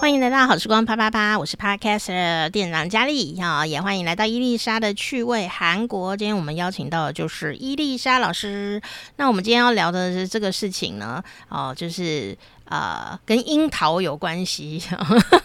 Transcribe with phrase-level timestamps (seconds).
[0.00, 6.14] 欢迎来到好时光啪啪啪，我是 Podcaster 店长佳丽啊，也欢迎来到伊丽莎的趣味韩国。
[6.16, 8.82] 今天我们邀请到的就是伊丽莎老师。
[9.16, 12.36] 那我们今天要聊的是这个事情呢，哦，就是
[12.66, 14.82] 呃，跟樱桃有关系。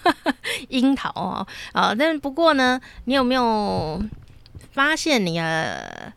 [0.68, 4.02] 樱桃哦，啊，但不过呢，你有没有
[4.74, 6.12] 发现你的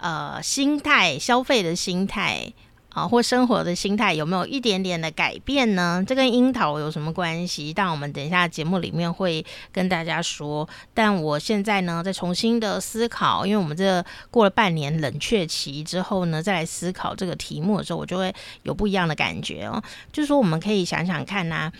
[0.00, 2.52] 呃心态，消费的心态？
[2.98, 6.02] 啊，或生活的心态有没有一点点的改变呢？
[6.04, 7.72] 这跟樱桃有什么关系？
[7.72, 10.68] 但我们等一下节目里面会跟大家说。
[10.92, 18.34] 但我现在呢，在重新的思考，因为我们这过了半年冷却期之后呢，再来思考这个题目的时候，我就会
[18.64, 19.80] 有不一样的感觉哦。
[20.12, 21.70] 就是说，我们可以想想看呐、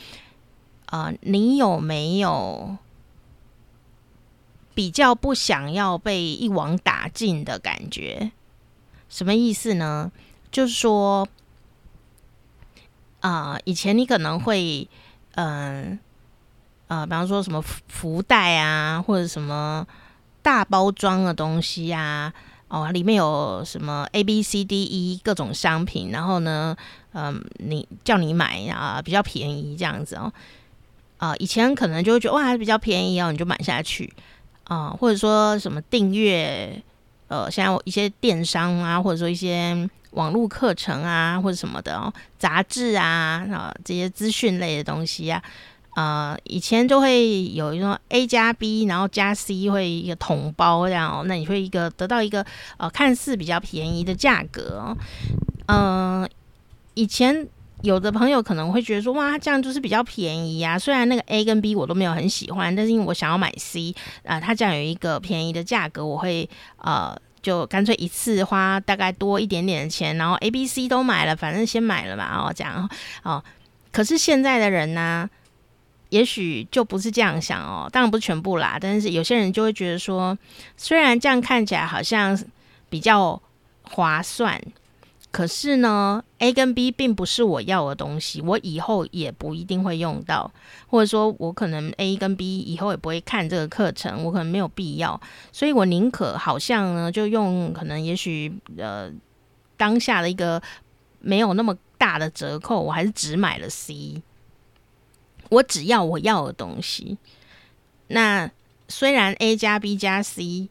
[0.86, 2.76] 啊，你有没有
[4.72, 8.30] 比较不想要被一网打尽的感觉？
[9.08, 10.12] 什么意思呢？
[10.50, 11.26] 就是说，
[13.20, 14.88] 啊、呃，以前你可能会，
[15.34, 15.98] 嗯、
[16.88, 19.86] 呃，比方说什么福袋啊，或者什么
[20.42, 22.32] 大包装的东西啊，
[22.68, 26.76] 哦，里面有什么 A B C D E 各种商品，然后呢，
[27.12, 30.32] 嗯、你叫你买啊，比较便宜这样子哦，
[31.18, 34.12] 啊、以前可能就会觉得哇，还是比较便宜哦，你就买下去。
[34.64, 36.82] 啊、或者说什么订阅，
[37.28, 39.88] 呃，像一些电商啊，或者说一些。
[40.12, 45.40] 网络课程啊，或者什么的哦，杂志啊，啊这些资讯类的东西啊，
[45.96, 52.44] 呃，以前就会有一种 A 加 B，然后加 C 会一个统包这样哦，那你会一个得到一个
[52.78, 54.96] 呃看似比较便宜的价格哦，
[55.66, 56.28] 嗯、
[56.94, 57.46] 以前
[57.82, 67.16] 有的朋友可能会觉得说哇，这样就是比较便宜啊，虽然那个 A 跟 B 我都没有很喜欢，但是因为我想要买 C 啊、呃，它这样有一个便宜的价格，我会呃。
[67.40, 72.90] 就干脆一次花大概多一点点的钱，然后 A、B、C 都买了，反正先买了嘛，哦，这样
[73.22, 73.42] 哦。
[73.92, 75.30] 可是现在的人呢，
[76.08, 77.88] 也许就不是这样想哦。
[77.92, 80.36] 当然不是全部啦，但是有些人就会觉得说，
[80.76, 82.36] 虽然这样看起来好像
[82.90, 83.40] 比较
[83.82, 84.60] 划算。
[85.30, 90.50] 可是呢，A 跟 B 并不是我要的东西，我以后也不一定会用到，
[90.86, 95.20] 或者说我可能 A 跟 B 以后也不会看这个课程，我可能没有必要，
[95.52, 99.10] 所以我宁可好像呢，就用可能也许呃
[99.76, 100.60] 当下的一个
[101.20, 104.22] 没有那么大的折扣，我还是只买了 C，
[105.50, 107.18] 我只要我要的东西。
[108.06, 108.50] 那
[108.88, 110.70] 虽然 A 加 B 加 C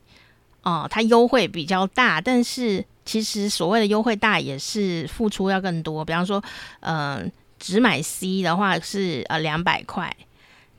[0.64, 2.86] 哦、它优惠比较大，但是。
[3.08, 6.44] 其实所谓的优惠大也是付出要更多，比方说，
[6.82, 7.24] 呃，
[7.58, 10.14] 只买 C 的话是呃两百块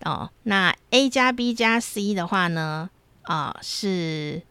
[0.05, 2.91] 哦，那 A 加 B 加 C 的话呢，
[3.23, 4.43] 啊、是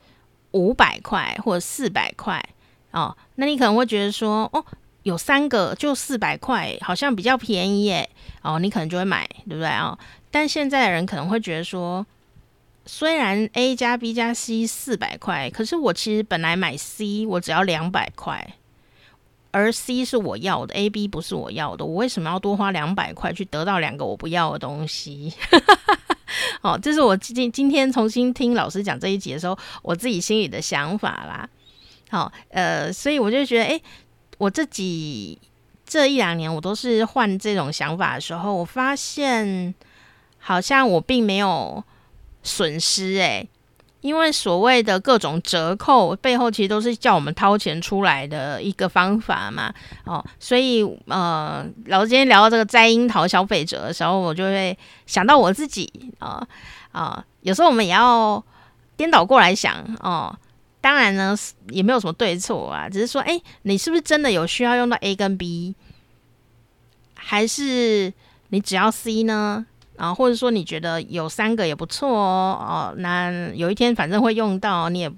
[0.53, 2.43] 五百块或者四百块
[2.89, 4.65] 哦，那你可能会觉得说，哦，
[5.03, 8.09] 有三个就四百块，好像比较便宜耶，
[8.41, 9.95] 哦，你可能就会买，对不对哦？
[10.31, 12.03] 但现在的人可能会觉得说。
[12.87, 18.55] 虽然 A 加 B 加 C 四百块，可是我其实本来买 C 我只要两百块，
[19.51, 25.33] 而 C 是我要的，A、B 不是我要的，我为什么要多花两百块去得到两个我不要的东西？
[26.63, 31.49] 哦，这是我今今天重新听老师讲这一集的时候，我自己心里的想法啦。
[32.09, 33.81] 好，呃，所以我就觉得，诶，
[34.37, 35.37] 我自己
[35.85, 39.75] 这一两年我都是换这种想法的时候，我发现
[40.37, 41.83] 好像我并没有。
[42.43, 43.47] 损失哎，
[44.01, 49.73] 因为所谓的各种折扣背后，其实都是叫我们掏钱出来的一个方法嘛。
[50.05, 56.47] 哦，所以呃，老师今天聊到这个摘樱桃消费者的时候，我就会想到我自己啊
[56.91, 58.43] 啊，有时候我们也要
[58.95, 60.33] 颠倒过来想哦。
[60.79, 61.35] 当然呢，
[61.69, 65.75] 也没有什么对错啊，只是说，哎，你是不是真的有需要用到 A 跟 B，
[67.15, 68.13] 还是
[68.49, 69.65] 你只要 C 呢？
[69.97, 75.11] 啊，或者说你觉得有三个也不错哦，哦，那有一天反正会用到，你也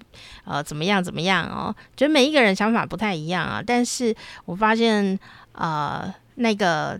[0.46, 1.76] 呃怎么样怎么样哦？
[1.98, 5.20] 觉得每一个人想法不太一样啊，但是我发现
[5.52, 6.98] 呃那个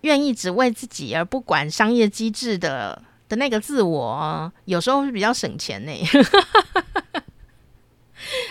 [0.00, 5.92] 愿意只为自己而不管商业机制的的那个自我，有时候是比较省钱呢。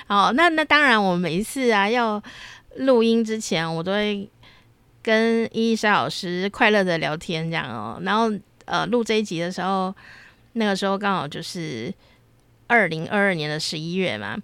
[0.07, 2.23] 好， 那那当然，我每一次啊要
[2.77, 4.29] 录音之前，我都会。
[5.09, 8.31] 跟伊丽莎老师快乐的聊天这样哦，然后
[8.65, 9.91] 呃录这一集的时候，
[10.53, 11.91] 那个时候刚好就是
[12.67, 14.37] 二零二二年的十一月嘛，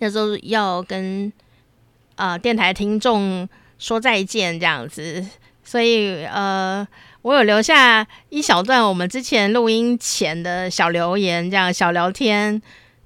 [0.00, 1.32] 那时候要跟
[2.16, 5.24] 啊、电台听众说再见这样子，
[5.62, 6.84] 所以呃
[7.22, 12.60] 我有留下一小段我们之前录音前的小留言，这样小聊天，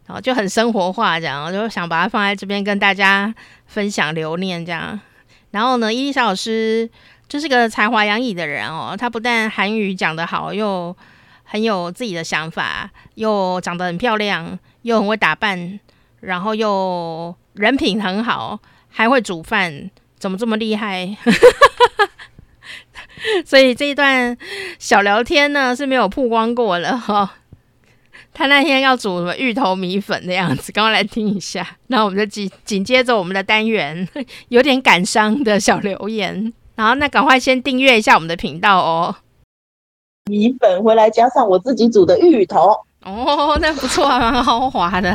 [0.06, 3.34] 然后就很生活化这样，我就想把它放在这边跟大家
[3.66, 4.98] 分享留念这样。
[5.54, 6.90] 然后呢，伊丽莎老师
[7.28, 8.96] 就是个才华洋溢的人哦。
[8.98, 10.96] 她不但韩语讲得好，又
[11.44, 15.78] 很有自己的想法，又长得很漂亮，又很会打扮，
[16.22, 18.58] 然后又人品很好，
[18.90, 21.16] 还会煮饭，怎么这么厉害？
[23.46, 24.36] 所以这一段
[24.80, 27.34] 小聊天呢是没有曝光过了哈。
[28.34, 31.66] 他那天要煮什么芋头米粉的样子，赶快来听一下。
[31.86, 34.06] 那我们就紧紧接着我们的单元，
[34.48, 36.52] 有点感伤的小留言。
[36.74, 39.14] 然后那赶快先订阅一下我们的频道哦。
[40.28, 45.14] 米粉回来加上我自己煮的芋头哦，那不错啊，蛮豪华的。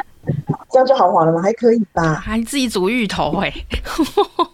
[0.70, 1.40] 这样就豪华了吗？
[1.40, 2.14] 还可以吧。
[2.14, 3.66] 还自己煮芋头哎、欸？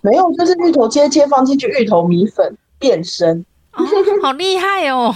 [0.02, 3.84] 没有，就是芋头切切放进去，芋头米粉变身，哦、
[4.22, 5.14] 好厉害哦。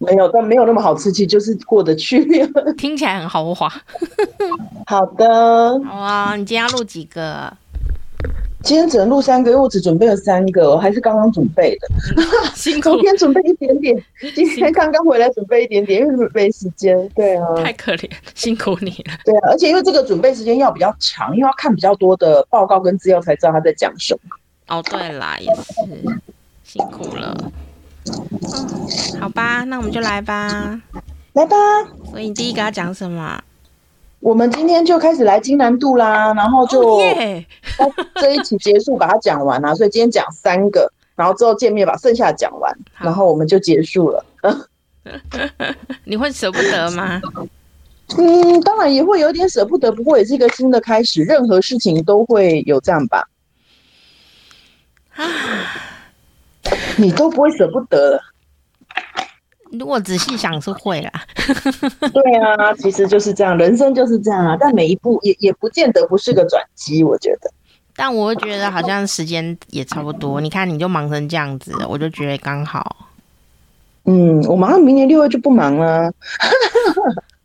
[0.00, 2.24] 没有，但没有那么好吃，其实就是过得去。
[2.78, 3.68] 听起来很豪华。
[4.86, 5.78] 好的。
[5.84, 7.52] 好啊，你今天要录几个？
[8.62, 11.88] 今天只能录三个，因为我只准备了三个，我还是刚刚准备的。
[12.54, 12.90] 辛苦。
[12.90, 14.04] 昨天准备一点点，
[14.34, 17.08] 今天刚刚回来准备一点点，因为没时间。
[17.10, 17.46] 对啊。
[17.62, 19.18] 太可怜，辛苦你了。
[19.24, 24.76] 对啊，而且因为这个准备时间要比较长，因为要看比较多的报告跟资料才知道他在讲什么。
[24.76, 25.62] 哦，对啦，也是
[26.64, 27.34] 辛苦了。
[28.10, 30.80] 嗯，好吧，那我们就来吧，
[31.34, 31.56] 来吧。
[32.10, 33.40] 所以你第一个要讲什么？
[34.20, 36.98] 我们今天就开始来金南度啦，然后就
[38.20, 39.74] 这一期结束把它讲完啦。
[39.74, 44.24] 所以今天讲三个，然后之后见面把剩下讲完，然后我们就结束了。
[46.04, 47.20] 你会舍不得吗？
[48.18, 53.26] 嗯，当然也会有点舍不得，不过也是一个新的开始，任何事情都会有这样吧。
[55.14, 55.24] 啊。
[57.00, 58.20] 你都不会舍不得了。
[59.72, 61.12] 如果仔细想是会啦。
[62.12, 64.56] 对啊，其实就是这样，人生就是这样啊。
[64.58, 67.50] 但每一步也也不见得不是个转机，我觉得。
[67.94, 70.40] 但我会觉得好像时间也差不多。
[70.40, 72.96] 你看，你就忙成这样子，我就觉得刚好。
[74.04, 76.10] 嗯，我马上明年六月就不忙了。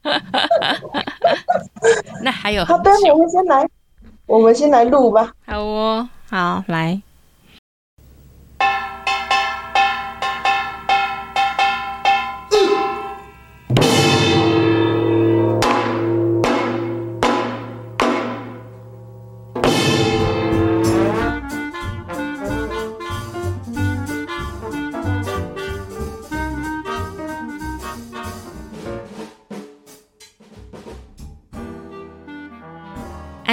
[2.24, 3.68] 那还有好的，我们先来，
[4.26, 5.32] 我们先来录吧。
[5.46, 7.00] 好哦，好来。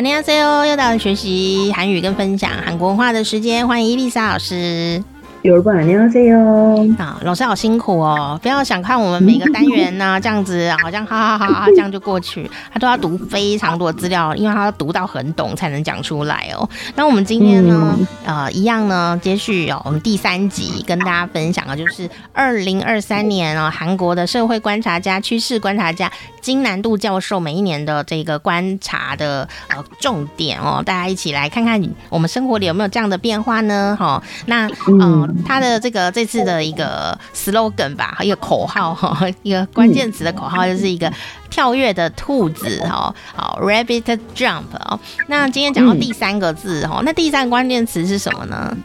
[0.01, 5.03] 안녕하세요，又到了学习韩语跟分享韩国文化的时间，欢迎伊丽莎老师。
[5.42, 6.40] 有人过来你要这样。
[6.40, 16.68] 哦啊老师好辛苦哦不要想看我们每个单元呢这样子好像哈哈哈哈这样就过去他都要读非常多资料因为他要读到很懂才能讲出来哦。
[16.94, 26.10] 那我们今天呢呃一样呢接续哦我们第三集跟大家分享的就是二零二三年哦韩国的社会观察家趋势观察家
[26.40, 33.96] 金南度教授每一年的这个观察的呃重点哦大家一起来看看我们生活里有没有这样的变化呢？
[33.98, 35.31] 好那嗯。
[35.46, 41.12] 他的这个这次的一个 slogan 吧，一个口号哈， 一个关键词的口号就是一个
[41.50, 44.98] 跳跃的兔子哈，好 rabbit jump 哦。
[45.28, 48.76] 那今天讲到第三个字哈，那第三个关键词是什么呢？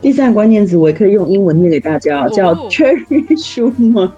[0.00, 4.10] 第三个关键词我也可以用英文念给大家，叫 cherry schumer。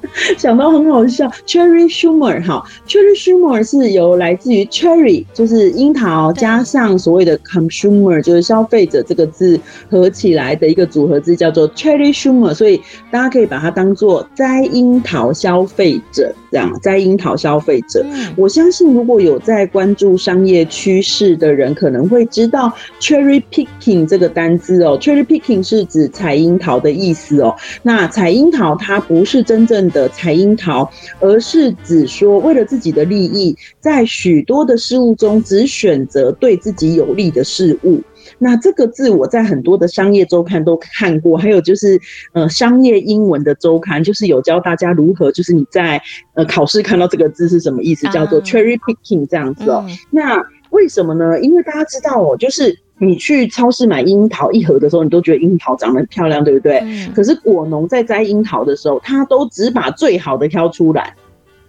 [0.36, 9.58] 想到很好笑，Cherry Schumer 哈，Cherry Schumer 是由来自于 Cherry 就是樱桃加上所谓的 consumer 就是消费者这个字
[9.90, 16.34] 合起来的一个组合字，叫做 Cherry Schumer，所以大家可以把它当做摘樱桃消费者。
[16.45, 18.04] 这样，摘樱桃消费者。
[18.36, 27.54] 我相信如果有在关注商业趋势的人，可能会知道 Cherry picking 这个单字哦，Cherry picking 是指采樱桃的意思哦。
[27.82, 38.00] 那采樱桃它不是真正的采樱桃，而是指说为了自己的利益，在许多的事物中只选择对自己有利的事物。
[38.38, 42.00] 那这个字我在很多的商业周刊都看过，还有就是
[42.32, 46.00] 呃商业英文的周刊，就是有教大家如何，就是你在
[46.34, 49.84] 呃考试看到这个字是什么意思，叫做 cherry picking 这样子哦。
[50.10, 51.40] 那为什么呢？
[51.40, 52.78] 因为大家知道哦，就是。
[52.98, 56.78] 你去超市买樱桃一盒的时候，你都觉得樱桃长得很漂亮，对不对？
[56.78, 57.12] 嗯。
[57.14, 61.14] 可是果农在摘樱桃的时候，他都只把最好的挑出来。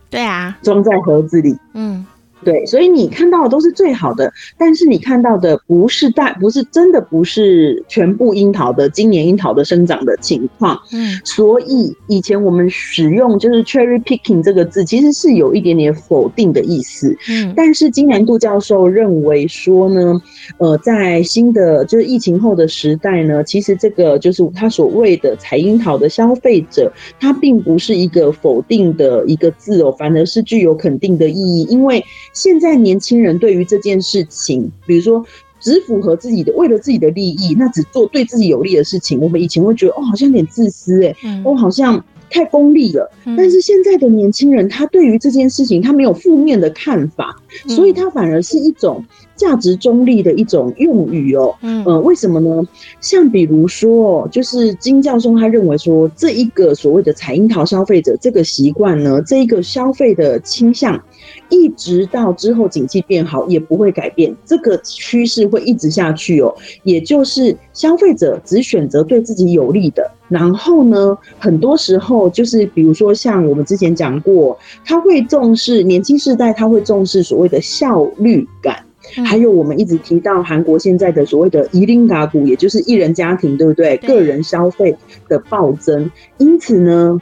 [0.10, 0.58] 对啊。
[0.62, 1.58] 装在盒子里。
[1.74, 2.06] 嗯。
[2.44, 10.80] 对，所以你看到的都是最好的，但是你看到的不是大，不是真的不是全部樱桃的今年樱桃的生长的情况。
[10.94, 17.18] 嗯，所以以前我们使用就是 cherry picking 这个字，其实是有一点点否定的意思。
[17.30, 20.22] 嗯，但是金南度教授认为说呢，
[20.60, 32.06] 呃，在新的就是疫情后的时代呢，其实这个就是他所谓的采樱桃的消费者，他并不是一个否定的一个字哦，反而是具有肯定的意义，因为。
[32.38, 35.26] 现在年轻人对于这件事情，比如说
[35.60, 39.20] 只符合自己的，为了自己的利益，那只做对自己有利的事情。
[39.20, 43.12] 我们以前会觉得，哦，好像有点自私，哎，哦，好像太功利了。
[43.36, 47.36] 但是现在的年轻人，他对于这件事情，他没有负面的看法，
[47.68, 49.04] 所以他反而是一种
[49.38, 51.56] 价值中立的一种用语哦。
[51.62, 52.62] 嗯，呃，为什么呢？
[53.00, 61.02] 像比如说，就是金教授他认为说，这一个所谓的采樱桃消费者这个习惯呢，这一个消费的倾向。
[61.50, 66.54] 一直到之后景气变好也不会改变，这个趋势会一直下去哦。
[66.84, 78.84] 也就是消费者只选择对自己有利的，然后呢，很多时候就是比如说像我们之前讲过，他会重视年轻世代，他会重视所谓的效率感，
[79.26, 83.98] 还有我们一直提到韩国现在的所谓的“一零嘎股”，也就是一人家庭，对不对？
[83.98, 84.96] 个人消费
[85.28, 87.20] 的暴增，因此呢。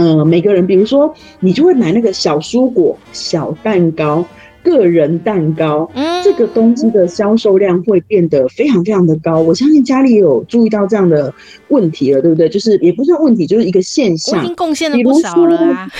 [0.00, 4.24] 嗯，每个人，比如说，你就会买那个小蔬果、小蛋糕、
[4.62, 9.40] 个人蛋糕，嗯，这个东西的销售量会变得非常非常的高。
[9.40, 11.34] 我相信家里也有注意到这样的
[11.66, 12.48] 问题了，对不对？
[12.48, 14.38] 就是也不算问题，就是一个现象。
[14.38, 15.90] 我已经贡献了不少了啊，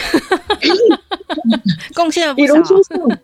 [1.97, 2.55] 贡献了不少。
[2.55, 3.19] 比如说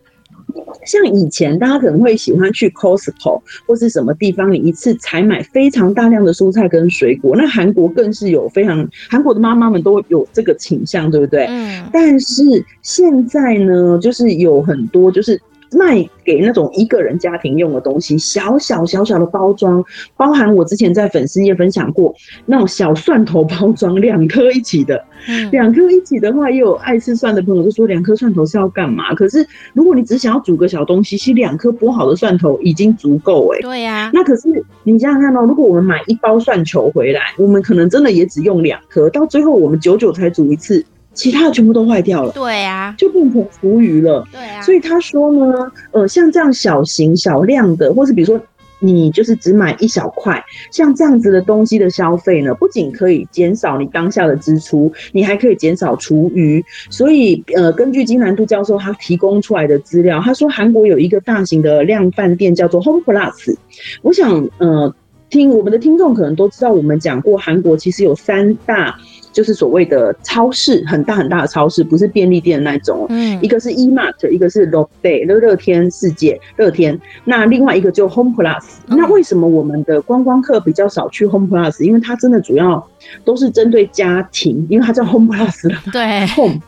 [0.85, 7.35] 像以前，大家可能会喜欢去 Costco 或是什么地方，你一次采买非常大量的蔬菜跟水果。
[7.35, 11.45] 那韩国更是有非常，韩国的妈妈们都有这个倾向，对不对？
[11.47, 11.83] 嗯。
[11.91, 12.43] 但是
[12.81, 15.39] 现在呢，就是有很多就是。
[15.75, 19.83] 卖给那种一个人家庭用的东西，小小小小的包装，
[20.15, 22.13] 包含我之前在粉丝页分享过
[22.45, 25.03] 那种小蒜头包装，两颗一起的，
[25.51, 29.13] 两颗一起的话，也有爱吃蒜的朋友就说两颗蒜头是要干嘛？
[29.15, 33.59] 可是如果你只想要煮个小东西，其实两颗剥好的蒜头已经足够哎。
[33.61, 40.85] 对呀，那可是你想想看哦，如果我们买一包蒜球回来，我们可能真的也只用两颗，到最后我们久久才煮一次。
[41.15, 44.61] 其他的全部都坏掉了，对呀，就变成厨余了，对啊。
[44.61, 48.39] 所以他说呢，呃，像这样小型小量的，或是比如说
[48.79, 56.63] 你就是只买一小块，像这样子的东西的消费呢，不仅可以减少你当下的支出，你还可以减少厨余。
[56.89, 63.55] 所以，呃，根据金南度教授他提供出来的资料，他说韩国有一个大型的量贩店叫做 Home Plus。
[64.01, 64.93] 我想，呃，
[65.35, 68.95] 听我们的听众可能都知道，我们讲过韩国其实有三大。
[69.35, 73.05] 就是所谓的超市，很大很大的超市，不是便利店的那种。
[73.09, 76.97] 嗯，一个是 E-Mart，一个是 Lotte，乐乐天世界，乐天。
[77.25, 78.63] 那另外一个就 Home Plus。
[78.87, 81.83] 那为什么我们的观光客比较少去 Home Plus？
[81.83, 82.81] 因为它真的主要
[83.25, 85.81] 都是针对家庭，因为它叫 Home Plus 了。
[85.91, 86.61] 对，Home。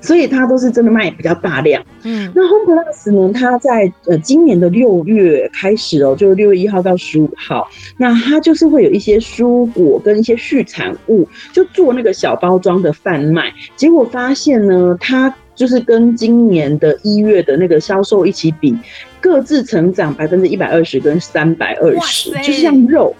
[0.00, 1.82] 所以它都是真的卖比较大量。
[2.04, 3.32] 嗯，那 Home Plus 呢？
[3.32, 13.52] 它在呃今年的六月开始哦，就是六月一号到十五号，那它就是会有一些蔬果跟一些畜产物，就做那个小包装的贩卖。
[13.76, 18.76] 结果发现呢，它就是跟今年的一月的那个销售一起比，
[19.20, 23.14] 各自成长百分之一百二十跟三百二十，就是像肉。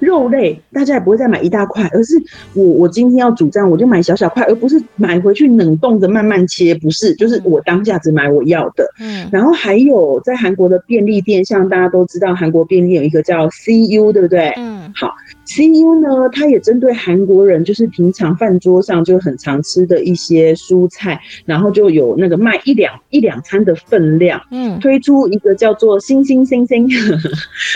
[0.00, 2.14] 肉类大家也不会再买一大块，而是
[2.54, 8.84] 我我今天要煮这样，我就买小小块，而不是买回去冷冻着慢慢切，不是，就是我当下只买我要的。
[8.98, 14.48] 嗯，然后还有在韩国的便利店，像大家都知道，韩国便利店有一个叫 CU，对不对？
[14.56, 15.14] 嗯，好。
[15.46, 26.88] CU 呢，它也针对韩国人，就是平常饭桌上就很常吃的一些蔬菜，然后就有那个卖一两一两餐的分量，嗯，推出一个叫做“星星星星”，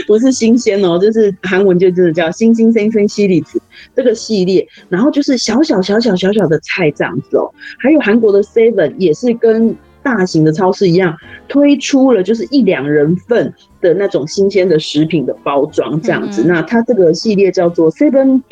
[0.07, 3.61] 不是新鲜哦，就是韩文就真的叫“星星星星”西里子
[3.95, 9.77] 这个系列，然后就是小小小小小小的菜这样子哦，还有韩国的 Seven 也是跟。
[10.05, 11.17] 大型的超市一样
[11.49, 16.43] 推出了，就是一两人份的那种新鲜的食品的包装这样子。
[16.43, 18.43] 嗯嗯，那它这个系列叫做 Seven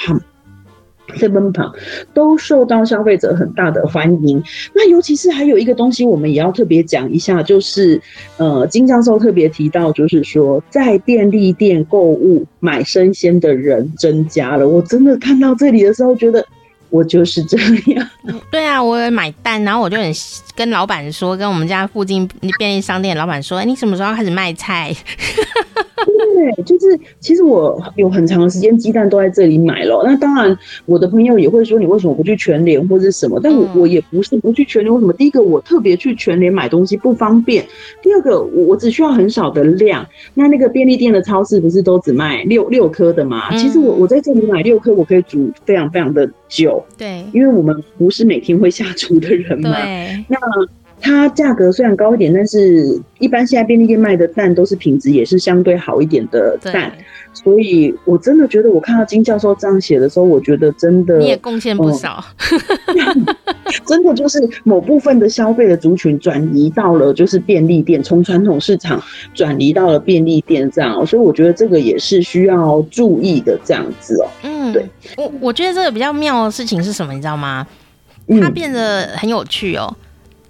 [1.20, 1.72] 在奔跑
[2.14, 4.42] 都受到消费者很大的欢迎。
[4.74, 8.00] 那尤其是还有一个东西，我们也要特别讲一下，就是
[8.36, 14.68] 呃，金教授特别提到，就是说在便利店购物买生鲜的人增加了。
[14.68, 16.44] 我真的看到这里的时候，觉得。
[16.92, 17.56] 我就是这
[17.94, 18.06] 样。
[18.50, 20.12] 对啊，我也买蛋，然后我就很
[20.54, 22.28] 跟老板说，跟我们家附近
[22.58, 24.94] 便利商店老板说，哎，你什么时候开始卖菜？
[26.04, 30.02] 对，就是其实我有很长的时间鸡蛋都在这里买了。
[30.04, 30.56] 那当然，
[30.86, 33.40] 我的朋友也会说，你为什么不去全联或者什么？
[33.42, 35.12] 但我我也不是不去全联，为什么？
[35.12, 37.62] 第一个，我特别去全联买东西不方便；
[38.02, 40.06] 第二个，我我只需要很少的量。
[40.34, 43.54] 那那个便利店的超市不是都只卖六六颗的吗？
[43.56, 46.84] 其实我我在这里买六颗，我可以煮非常非常的久。
[46.98, 49.70] 对，因为我们不是每天会下厨的人嘛。
[49.70, 50.38] 对，那。
[51.02, 56.92] 它价格虽然高一点，但是一般现在便利店卖的蛋都是品质也是相对好一点的蛋，
[57.32, 62.24] 所以我真的觉得我看到金教授这样写的时候，我觉得真的你也贡献不少，
[62.86, 63.26] 嗯、
[63.84, 69.02] 真的就是某部分的消费的族群转移到了就是便利店，从传统市场
[69.34, 74.28] 转移到了便利店这样，所以我觉得这个也是需要注意的这样子哦。
[74.44, 77.66] 嗯，对，我我觉得这个比较妙的事情是什么，你知道吗？
[78.40, 79.92] 它变得很有趣哦。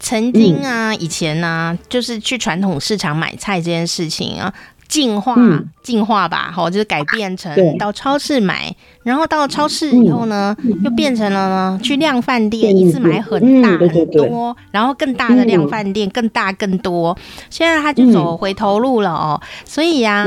[0.03, 4.53] 曾经啊，以前呢、啊，就是去传统市场买菜这件事情啊，
[4.89, 5.37] 进化
[5.81, 17.17] 进化吧，好，就是改变成到超市买，然后到超市以后呢，又变成了呢去量贩店一次买很大很多，然后更大的量贩店更大更多，
[17.49, 20.27] 现在他就走回头路了哦，所以呀，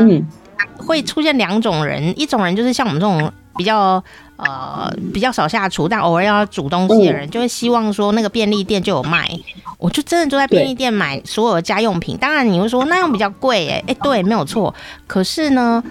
[0.77, 4.03] 会出现两种人，一种人就是像我们这种比较。
[4.37, 9.31] 呃，比较少下厨，但偶尔要煮东西的人，就会希望说那个便利店就有卖。
[9.77, 12.17] 我就真的就在便利店买所有的家用品。
[12.17, 14.75] 当然你会说那样比较贵，哎，哎，对，没有错。
[15.07, 15.81] 可是呢，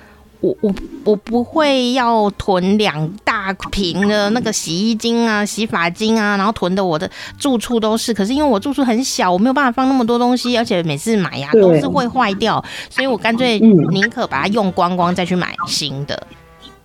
[0.41, 8.13] 我我我不会要囤两大瓶的那个洗衣精啊、洗发精啊，然后囤的我的住处都是。
[8.13, 16.27] 可是因为我住处很小，我没有办法放那么多东西，而且每次买呀都是会坏掉，所以我干脆宁可把它用光光再去买新的。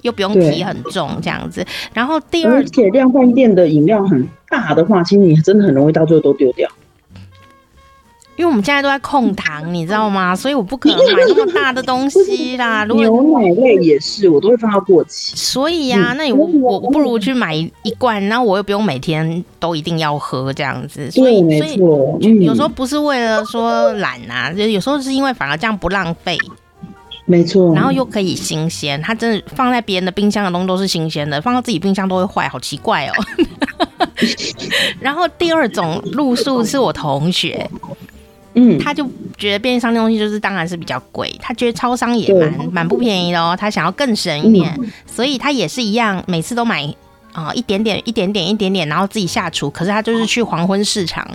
[0.02, 6.70] 又不用提很重这样子，然后第二，而且量贩店的饮料很大的话，其实你真的很容易到最后都丢掉。
[8.36, 10.34] 因为我们现在都在控糖，你知道吗？
[10.34, 12.86] 所以我不可能买那么大的东西啦。
[12.88, 15.36] 如果牛奶类也是，我都会放到过期。
[15.36, 21.12] 所以呀、啊，那你我我不如去买一罐，然后我又不用每天都一定要喝这样子。
[21.12, 26.38] 所以，所以有时候不是为了说懒啊，就有时候是因为反而这样不浪费。
[27.30, 33.14] 没错，然后又可以新鲜，它真的放在别人的冰箱的东西都是新鲜的，放到自己冰箱都会坏，好奇怪哦。
[35.00, 37.70] 然后第二种路数是我同学，
[38.56, 39.08] 嗯，他就
[39.38, 46.84] 觉得便利商店东西就是当然是比较贵，他觉得超商也蛮蛮不便宜的哦，他想要更省一点，嗯、所以他也是一样，每次都买
[47.34, 51.30] 啊、呃、一点点一点点一点点，然后自己下厨，可是他就是去黄昏市场。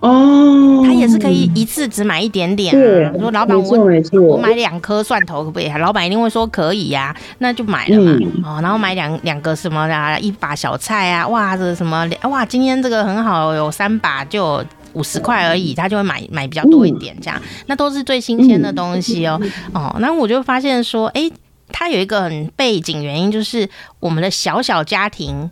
[0.00, 3.12] 哦，他也是可以一次只买一点点啊。
[3.18, 3.76] 说老板，我
[4.20, 5.68] 我买两颗蒜头可不可以？
[5.78, 8.12] 老板一定会说可以呀，那就买了嘛。
[8.44, 19.40] 哦，然后买两两个什么的，一把小菜啊，哇，这什么哇，今天这个很好，有三把就五十块而已，他就会买买比较多一点，这样，那都是最新鲜的东西哦。
[19.74, 21.28] 哦，那我就发现说，哎，
[21.72, 25.50] 它有一个很背景原因，就是我们的小小家庭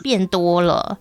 [0.00, 0.96] 变多了。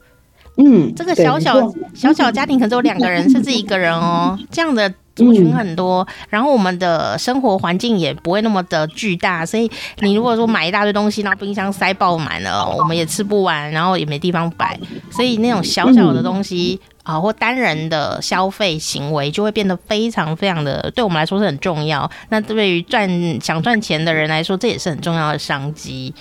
[0.57, 1.59] 嗯，这个小小
[1.93, 6.07] 小小家庭可能只有两个人， 甚至一个人哦，这样的族群很多。
[6.29, 14.79] 然后我们的生活环境也不会那么的巨大，所以你如果说买一大堆东西，然后冰箱塞爆满了，我们也吃不完，然后也没地方摆。
[15.09, 22.07] 所以那种小小的东西啊，或单人的消费行为，就会变得非常非常的，对我们来说是很重要。
[22.29, 23.09] 那对于赚
[23.41, 26.13] 想赚钱的人来说，这也是很重要的商机。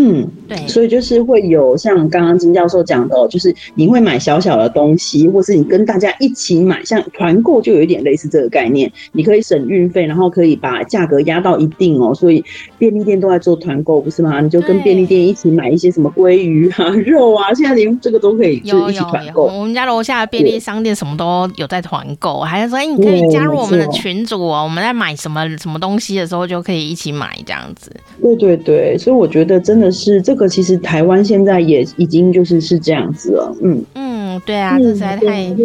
[0.00, 12.14] 嗯，对，所以就是会有像刚刚金教授讲的哦，就是你会买小小的东西，或是你跟大家一起买，像团购就有一点类似这个概念，你可以省运费，然后可以把价格压到一定哦。
[12.14, 12.44] 所以
[12.78, 14.40] 便利店都在做团购，不是吗？
[14.40, 19.46] 你就跟便利店一起买一些什么鲑鱼啊、肉啊，现在连这个都可以就一起团购。
[19.46, 27.90] 我们家楼下的便利商店什么都有在团购，还是说，哎，你可以加入我们的群组哦，我们在买什么什么东西的时候就可以一起买这样子。
[28.22, 29.87] 对对对，所以我觉得真的。
[29.90, 35.56] 是这个，其实台湾现在也已经就是是这样子了，嗯嗯，对啊，这实在太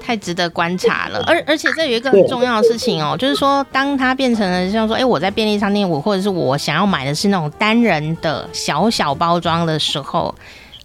[0.00, 1.22] 太值得观察了。
[1.26, 10.34] 而而且这有一个很重要的事情哦，就是说，当它变成了像说，哎，我在便利商店，我或者是我想要买的是那种单人的小小包装的时候，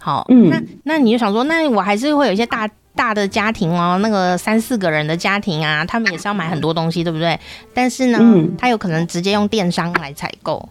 [0.00, 7.38] 好，嗯，那那你就想说，那我还是会有一些大大的家庭哦，那个三四个人的家庭啊，他们也是要买很多东西，对不对？
[7.72, 8.18] 但是呢，
[8.58, 10.68] 他有可能直接用电商来采购。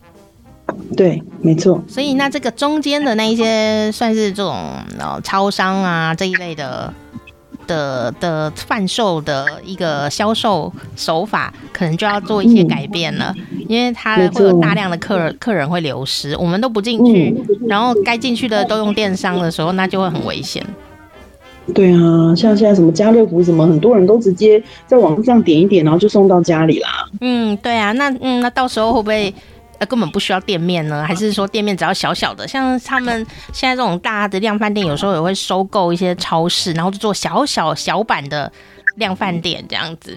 [0.96, 1.84] 对，没错。
[1.88, 4.56] 所以那这个中间的那一些，算是这种
[5.00, 6.94] 呃超商啊这一类的
[7.68, 20.66] 的的贩售的一个销售手法，可能就要做一些改变了，嗯、因为它会有大量的客人客人会流失，我们都不进去，嗯、然后该进去的都用电商的时候，那就会很危险。
[21.76, 26.90] 对啊，像现在什么家乐福什么，很多人都直接在网上点一点，然后就送到家里啦。
[27.22, 29.34] 嗯，对啊，那嗯，那到时候会不会
[29.82, 31.04] 呃根本不需要店面呢？
[31.04, 32.48] 还是说店面只要小小的？
[32.48, 38.52] 像他们现在这种大的量贩店，有时候也会收购一些超市，然后就做小小小版的
[38.98, 40.16] 量贩店这样子。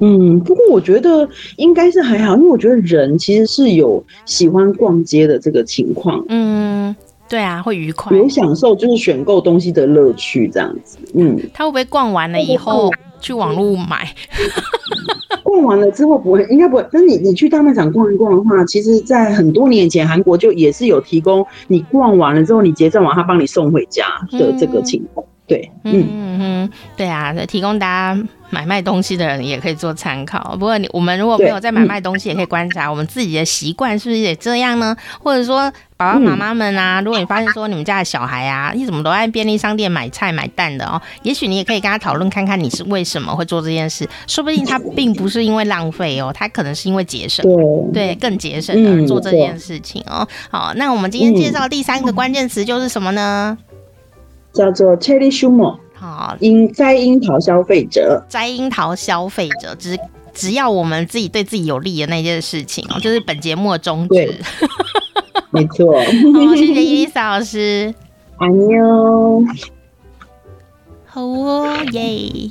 [0.00, 1.26] 嗯，不过我觉得
[1.56, 6.22] 应该是还好，因为我觉得人其实是有喜欢逛街的这个情况。
[6.28, 6.94] 嗯。
[7.28, 10.96] 对啊，会愉快，有享受就是选购东西的乐趣这样子。
[11.12, 12.88] 嗯，他会不会逛完了以后
[13.20, 14.14] 去网络买？
[15.42, 16.86] 逛完了之后不会，应该不会。
[16.92, 25.26] 但是你你去大卖场逛一逛的话，其实，在很多年前，韩国就也是有提供你逛完了之后，你结账完，他帮你送回家的这个情况。
[25.26, 30.56] 嗯对，嗯嗯嗯，对啊，提供大家买卖东西的人也可以做参考。
[30.58, 34.96] 不过你我们如果没有在买卖东西，也可以观察我们自己的习惯是不是也这样呢？
[35.22, 44.08] 或者说爸爸妈妈们啊，如果你发现说你们家的小孩啊，你怎么都在便利商店买菜买蛋的哦，也许你也可以跟他讨论看看你是为什么会做这件事。
[44.26, 47.44] 说不定他并不是因为浪费哦，他可能是因为节省，
[47.92, 50.26] 对，更节省而做这件事情哦。
[50.50, 53.56] 好，那我们今天介绍第三个关键词就是什么呢？
[54.56, 59.98] 叫做 Cherry Schumer，好，樱摘樱桃消费者，摘樱桃消费者，只
[60.32, 64.40] 只要我们自己对自己有利的那件事情哦，就是本节目的宗旨。
[65.52, 65.94] 没错。
[65.94, 67.94] 好，谢谢伊丽莎老师。
[68.38, 69.44] 安妞。
[71.04, 72.50] 好哦耶。